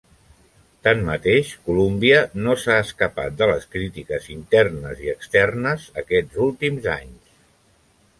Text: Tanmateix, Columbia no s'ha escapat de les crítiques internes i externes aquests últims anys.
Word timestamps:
Tanmateix, 0.85 1.49
Columbia 1.65 2.21
no 2.45 2.55
s'ha 2.61 2.77
escapat 2.85 3.35
de 3.41 3.49
les 3.51 3.67
crítiques 3.75 4.25
internes 4.37 5.05
i 5.05 5.13
externes 5.13 5.85
aquests 6.03 6.41
últims 6.47 6.89
anys. 6.95 7.37